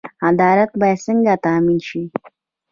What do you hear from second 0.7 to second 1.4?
باید څنګه